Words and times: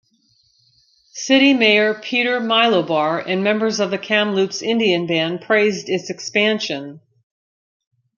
City 1.13 1.53
mayor 1.53 1.93
Peter 1.93 2.39
Milobar 2.39 3.19
and 3.23 3.43
members 3.43 3.79
of 3.79 3.91
the 3.91 3.99
Kamloops 3.99 4.63
Indian 4.63 5.05
Band 5.05 5.41
praised 5.41 5.89
its 5.89 6.09
expansion. 6.09 7.01